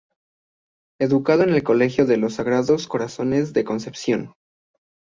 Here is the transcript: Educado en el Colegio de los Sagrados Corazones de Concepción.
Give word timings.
Educado 0.99 1.43
en 1.43 1.51
el 1.51 1.61
Colegio 1.61 2.07
de 2.07 2.17
los 2.17 2.33
Sagrados 2.33 2.87
Corazones 2.87 3.53
de 3.53 3.63
Concepción. 3.63 4.33